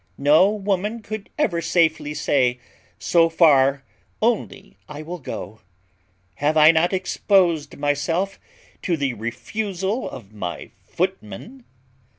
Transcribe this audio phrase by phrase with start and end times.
[0.17, 2.57] No woman could ever safely say,
[2.97, 3.83] so far
[4.19, 5.61] only will I go.
[6.37, 8.39] Have I not exposed myself
[8.81, 11.65] to the refusal of my footman?